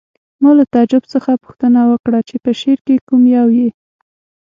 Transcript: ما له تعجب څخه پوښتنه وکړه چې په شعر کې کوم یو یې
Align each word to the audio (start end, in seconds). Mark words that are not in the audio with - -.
ما 0.41 0.51
له 0.57 0.63
تعجب 0.73 1.03
څخه 1.13 1.31
پوښتنه 1.43 1.81
وکړه 1.91 2.19
چې 2.27 2.35
په 2.43 2.51
شعر 2.59 2.79
کې 2.85 3.03
کوم 3.07 3.21
یو 3.37 3.47
یې 3.59 3.69